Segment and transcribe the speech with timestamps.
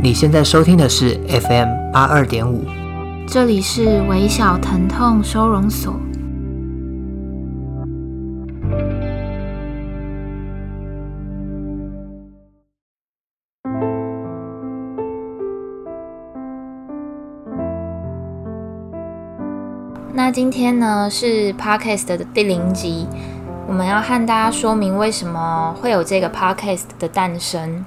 [0.00, 2.64] 你现在收听的是 FM 八二点五，
[3.26, 5.92] 这里是微小疼痛收容所。
[20.14, 23.08] 那今天呢是 Podcast 的第零集，
[23.66, 27.84] 我们要和大家说明为什么会有这个 Podcast 的诞生。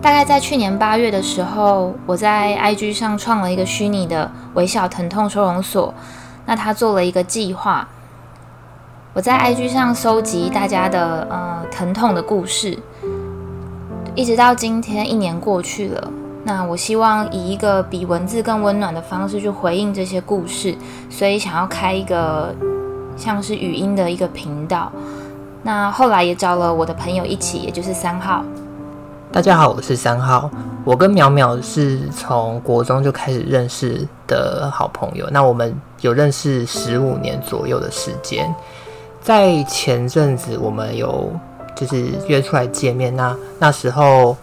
[0.00, 5.92] 大概在去年八月的时候，我在 IG 上创了一个虚拟的微小疼痛收容所。
[6.46, 7.86] 那他做了一个计划，
[9.12, 12.78] 我在 IG 上搜集大家的呃疼痛的故事，
[14.14, 16.10] 一直到今天一年过去了。
[16.44, 20.74] 那我希望以一个比文字更温暖的方式去回应这些故事，
[21.10, 22.54] 所以想要开一个
[23.16, 24.90] 像是语音的一个频道。
[25.62, 28.42] 那后来也找了我的朋友一起，也就是三号。
[29.30, 30.50] 大家好，我是三号。
[30.84, 35.28] 我跟淼淼是从国中就开始认识的好朋友。
[35.30, 38.52] 那我们有认识十五年左右的时间。
[39.20, 41.30] 在前阵子，我们有
[41.76, 43.14] 就是约出来见面。
[43.14, 44.34] 那那时候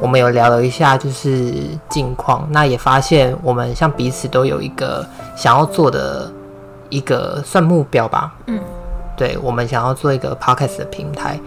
[0.00, 1.54] 我们有聊了一下，就是
[1.88, 2.46] 近况。
[2.50, 5.04] 那也发现我们像彼此都有一个
[5.34, 6.30] 想要做的
[6.90, 8.34] 一个算目标吧。
[8.48, 8.60] 嗯，
[9.16, 11.40] 对，我们想要做一个 podcast 的平台。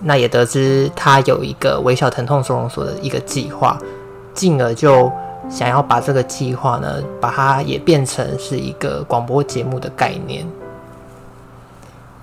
[0.00, 3.78] 那也得知他有一个微小疼痛收容所的一个计划，
[4.34, 5.10] 进而就
[5.48, 10.46] 想要把这个计划呢，把它也变成是一个广播节目的概念。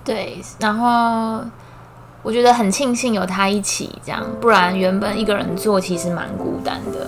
[0.04, 1.42] 对，然后
[2.22, 7.06] 我觉得很庆幸有他一起这样，不然原本一个人做其实蛮孤单的。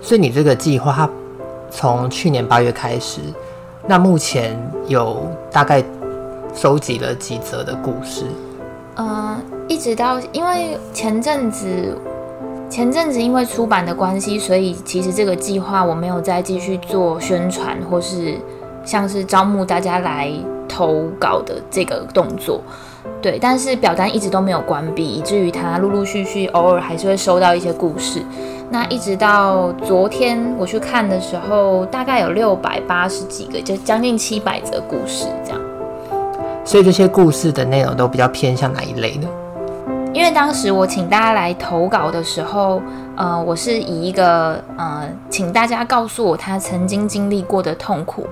[0.00, 1.08] 所以你这个计划，它
[1.70, 3.20] 从去年八月开始，
[3.86, 5.84] 那目前有大概
[6.54, 8.24] 收集了几则的故事？
[8.96, 9.36] 呃，
[9.68, 11.66] 一直到因为前阵子，
[12.70, 18.36] 前阵子因为出版的关系，所以其实这个计划我没有再继续做宣传，或是
[18.84, 20.32] 像是招募大家来
[20.68, 22.60] 投稿的这个动作。
[23.20, 28.22] 对，但是表单一直都没有关闭，以至于他陆陆续续偶尔还是会收到一些故事。
[28.70, 35.60] 那一直到昨天我去看的时候，大概有六百八十几个，就将近七百则故事这样。
[36.64, 39.28] 所以这些故事的内容都比较偏向哪一类呢？
[40.14, 42.80] 因为当时我请大家来投稿的时候，
[43.16, 48.26] 呃，我是以一个呃，请大家告诉我他曾经经历过的痛苦，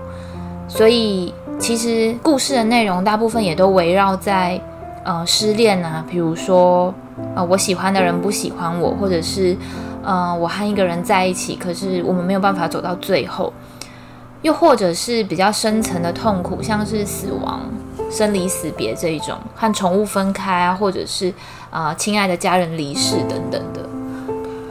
[0.67, 4.61] 所以其实故事的内容大部分也都围绕在
[5.05, 6.95] 呃失恋啊，比如说
[7.35, 9.57] 呃我喜欢的人不喜欢我，或者是
[10.05, 13.53] 呃我和一个人在一起，可是我们没有办法走到最后，
[14.43, 17.61] 又或者是比较深层的痛苦，像是死亡。
[18.13, 21.31] 生离死别这一种，和宠物分开啊，或者是
[21.71, 23.81] 啊、呃，亲爱的家人离世等等的。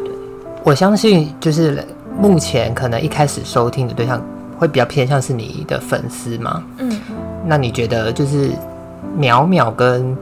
[0.06, 0.12] 对，
[0.63, 1.84] 我相信就是
[2.19, 4.24] 目前可能一开始收听的对象
[4.59, 6.63] 会比较偏向是你的粉丝嘛。
[6.78, 7.02] 嗯，
[7.47, 8.52] 那你觉得就是
[9.18, 10.16] 淼淼跟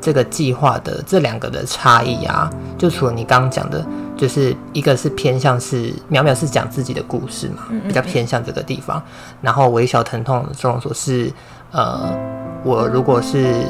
[0.00, 2.48] 这个计划的这两个的差异啊？
[2.78, 3.84] 就除了你刚刚讲的，
[4.16, 8.98] 就是一个是偏向是淼淼是讲自己的故事嘛，比较偏向这个地方。
[8.98, 11.30] 嗯嗯嗯，然后微小疼痛收容所是
[11.72, 12.30] 呃。
[12.62, 13.64] 我如果是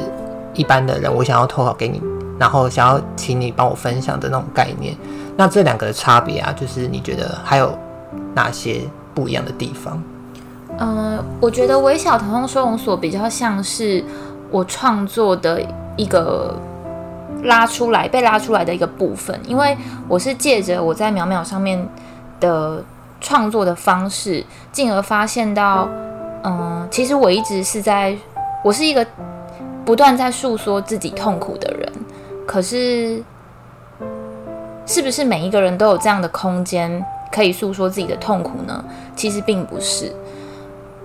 [0.53, 2.01] 一般的人，我想要投稿给你，
[2.37, 4.93] 然后想要请你帮我分享的那种概念，
[5.37, 7.73] 那这两个的差别啊，就是你觉得还有
[8.33, 8.81] 哪些
[9.15, 10.03] 不一样的地方？
[10.77, 14.03] 呃，我觉得微小疼痛收容所比较像是
[14.49, 15.61] 我创作的
[15.95, 16.53] 一个
[17.43, 19.77] 拉出来被拉出来的一个部分，因为
[20.09, 21.87] 我是借着我在淼淼上面
[22.41, 22.83] 的
[23.21, 25.87] 创作的方式，进而发现到，
[26.43, 28.15] 嗯、其实我一直是在。
[28.63, 29.03] 我是一个
[29.83, 31.91] 不断在诉说自己痛苦的人，
[32.45, 33.23] 可是，
[34.85, 38.85] 是不是每一个人都有这样的空间可以诉说自己的痛苦呢？
[39.15, 40.13] 其实并不是。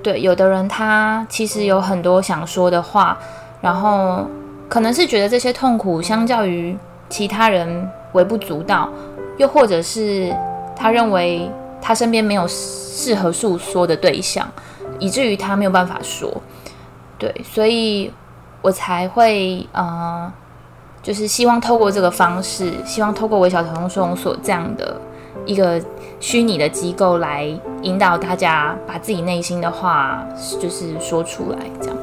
[0.02, 3.16] 对，有的人他其实有很多想说的话，
[3.62, 4.26] 然后
[4.68, 6.76] 可能是觉得这些痛苦相较于
[7.08, 8.90] 其他人微不足道，
[9.38, 10.30] 又或者是
[10.76, 11.50] 他认为
[11.80, 14.46] 他身边没有适合诉说的对象，
[14.98, 16.32] 以至于他没有办法说。
[17.18, 18.12] 对，所以
[18.62, 20.30] 我才会呃，
[21.02, 25.00] 就是希望透过这个方式，希望透过微小疼痛收容所这样的
[25.44, 25.80] 一个
[26.20, 27.48] 虚拟的机构来
[27.82, 30.26] 引导大家把自己内心的话
[30.60, 31.96] 就是说出来，这样。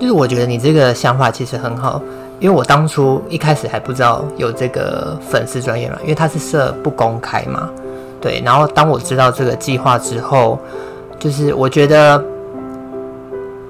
[0.00, 2.02] 就是我觉得你这个想法其实很好，
[2.40, 7.70] 因为我当初一开始还不知道有这个粉丝专业嘛，因为它是设不公开嘛，
[8.20, 8.42] 对。
[8.44, 10.58] 然后当我知道这个计划之后，
[11.26, 12.22] 就是我觉得。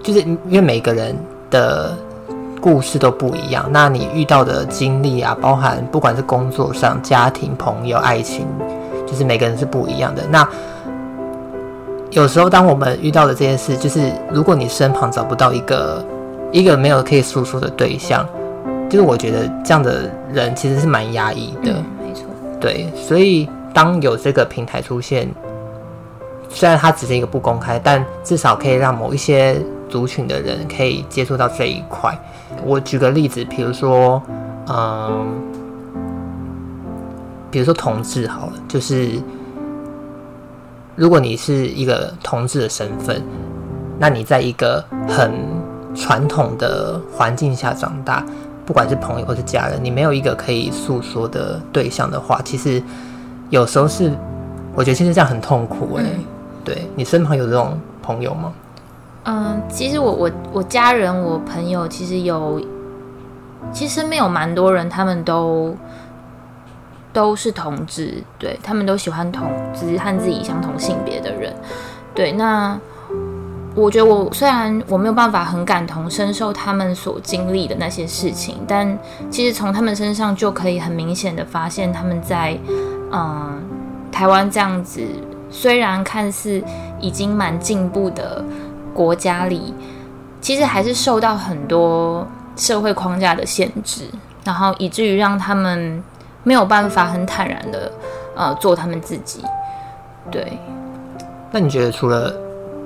[0.02, 1.16] 就是因为每个人
[1.50, 1.92] 的
[2.60, 3.68] 故事都不一样。
[3.72, 8.46] 那你遇到的经历啊，包含不管是工作上、家庭、朋友、爱情，
[9.04, 10.22] 就是每个人是不一样的。
[10.30, 10.48] 那
[12.12, 16.04] 有时候，当我们遇到的这件事，就是如果你身旁找不到一个
[16.52, 18.24] 一个没有可以诉说的对象，
[18.88, 21.72] 就是我觉得这样的人其实是蛮压抑的。
[21.72, 22.26] 嗯，没错。
[22.60, 25.28] 对，所以当有这个平台出现，
[26.48, 32.16] 虽然它只是一个不公开，但至少可以让某一些族群的人可以接触到这一块。
[32.64, 34.22] 我举个例子，比如说，
[34.68, 35.26] 嗯，
[37.50, 39.20] 比如说同志好了，就是。
[40.98, 43.22] 如果你是一个同志的身份，
[43.98, 45.30] 那你在一个很
[45.94, 48.24] 传统的环境下长大，
[48.64, 52.82] 不管是朋友或是家人，你没有一个可以诉说的对象的话，其实
[53.50, 54.10] 有时候是，
[54.74, 56.04] 我觉得其实这样很痛苦诶、
[56.66, 58.52] 对，你身旁有这种朋友吗？
[59.24, 62.60] 嗯，其实我我我家人我朋友其实有，
[63.72, 65.74] 其实没有蛮多人，他们都。
[67.12, 71.50] 都是同志，对，他们都喜欢同志和自己相同性别的人，
[72.14, 72.30] 对。
[72.30, 72.78] 那
[73.74, 78.98] 我觉得我虽然我没有办法很感同身受他们所经历的那些事情，但
[79.30, 82.54] 其实从他们身上就可以很明显的发现，他们在
[83.10, 83.62] 嗯
[84.12, 85.00] 台湾这样子
[85.56, 86.62] 虽然看似
[87.00, 88.44] 已经蛮进步的
[88.92, 89.72] 国家里，
[90.40, 92.26] 其实还是受到很多
[92.56, 94.04] 社会框架的限制，
[94.44, 96.02] 然后以至于让他们。
[96.46, 97.90] 没有办法很坦然的，
[98.36, 99.42] 呃，做他们自己。
[100.30, 100.56] 对。
[101.50, 102.32] 那你觉得除了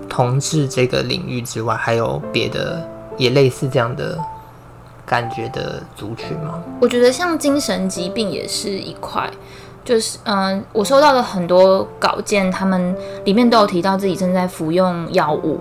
[0.09, 2.83] 同志这个领域之外，还有别的
[3.19, 4.19] 也类似这样的
[5.05, 6.63] 感觉的族群吗？
[6.81, 9.29] 我觉得像精神疾病也是一块，
[9.85, 12.95] 就是嗯、我收到的很多稿件，他们
[13.25, 15.59] 里面都有提到自己正在服用药物，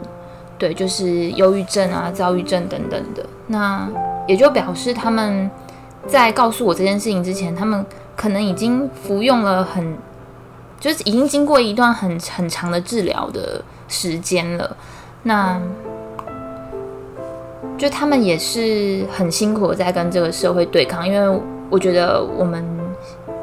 [0.57, 3.25] 对，就是忧郁症啊、躁郁症等等的。
[3.47, 3.87] 那
[4.27, 5.49] 也就表示他们。
[6.07, 7.85] 在告诉我这件事情之前，他们
[8.15, 9.97] 可能已经服用了很，
[10.79, 14.77] 就是已经经过一段很很长的治疗的时间了。
[15.23, 15.61] 那，
[17.77, 22.65] 就他们也是很辛苦在跟这个社会对抗，因为我觉得我们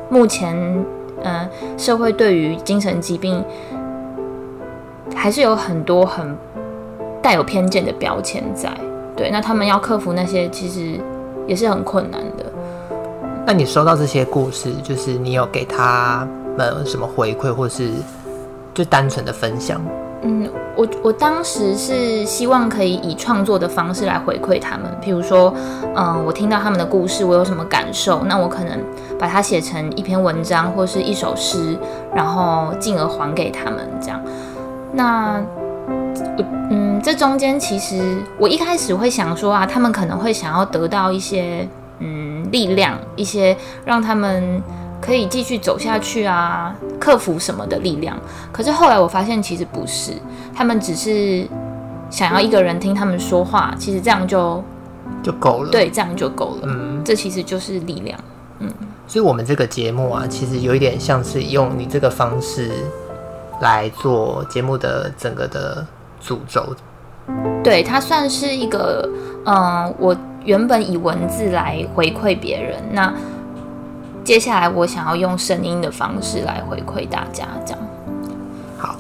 [0.08, 0.56] 目前，
[1.22, 3.44] 嗯、社会对于精神疾病
[5.14, 6.36] 还是有很多很
[7.22, 8.70] 带有偏见的标签在。
[9.16, 11.00] 对，那他们要克服那些，其实。
[11.48, 12.44] 也是很困难的。
[13.46, 16.26] 那你收到这些故事，就是你有给他
[16.56, 17.88] 们什么回馈，或是
[18.74, 19.80] 就单纯的分享？
[20.26, 25.54] 嗯，我我当时是希望可以以创作的方式来回馈他们，譬如说，
[25.94, 28.76] 嗯，我听到他们的故事，我有什么感受，那我可能
[29.20, 31.78] 把它写成一篇文章或是一首诗，
[32.12, 34.20] 然后进而还给他们这样。
[34.92, 35.40] 那。
[36.38, 41.66] 我嗯，这中间其实我一开始会想说啊，他们可能会想要得到一些
[42.00, 44.60] 嗯力量，一些让他们
[45.06, 48.18] 可以继续走下去啊，克服什么的力量。
[48.52, 50.12] 可是后来我发现其实不是，
[50.52, 51.46] 他们只是
[52.10, 54.62] 想要一个人听他们说话，其实这样就
[55.22, 55.70] 就够了。
[55.70, 56.62] 对，这样就够了。
[56.64, 58.18] 嗯，这其实就是力量。
[58.58, 58.68] 嗯，
[59.06, 62.72] 所以我们这个节目啊，其实有一点像是用你这个方式
[63.60, 65.86] 来做节目的整个的。
[66.18, 66.74] 主轴，
[67.62, 69.08] 对，它算是一个，
[69.44, 73.14] 嗯、呃，我原本以文字来回馈别人，那
[74.26, 77.80] 接下来我想要用声音的方式来回馈大家，这样。
[78.76, 78.96] 好，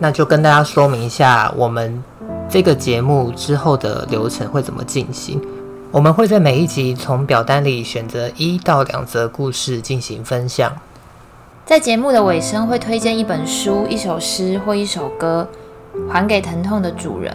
[0.00, 2.02] 那就跟大家说明一下，我们
[2.48, 5.40] 这个节目之后的流程会怎么进行。
[5.92, 10.72] 我们会在每一集从表单里选择一到两则故事进行分享，
[11.64, 15.46] 在节目的尾声会推荐一本书、一首诗或一首歌。
[16.10, 17.32] 还给疼痛的主人。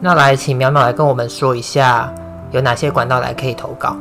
[0.00, 2.12] 那来，请淼淼来跟我们说一下，
[2.50, 3.96] 有哪些管道来可以投稿？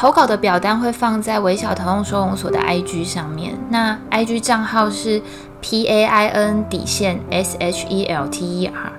[0.00, 3.54] 投稿的表单会放在微小疼痛收容所的 IG 上面。
[3.68, 5.20] 那 IG 账号是
[5.60, 8.92] P A I N 底线 S H E L T E R。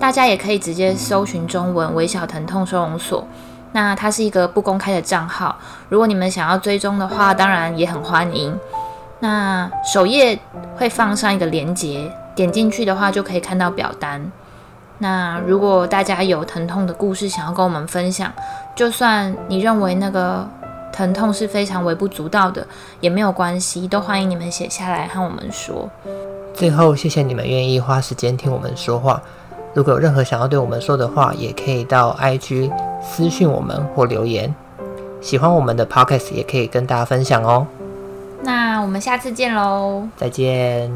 [0.00, 3.28] 大家也可以直接搜寻中文“微小疼痛收容所”。
[3.72, 5.54] 那它是一个不公开的账号，
[5.90, 8.58] 如果你们想要追踪的话，当然也很欢迎。
[9.20, 10.38] 那首页
[10.78, 12.10] 会放上一个连接。
[12.34, 14.32] 点进去的话，就可以看到表单。
[14.98, 18.32] 那如果大家有疼痛的故事想要跟我们分享，
[18.74, 20.46] 就算你认为那个
[20.92, 22.66] 疼痛是非常微不足道的，
[23.00, 25.88] 也没有关系，都欢迎你们写下来和我们说。
[26.52, 29.22] 最后，谢谢你们愿意花时间听我们说话。
[29.74, 34.52] 如果有任何想要对我们说的话，也可以到 IG 私讯我们或留言。
[35.20, 37.66] 喜欢我们的 Podcast 也可以跟大家分享哦。
[38.42, 40.08] 那我们下次见喽！
[40.16, 40.90] 再见。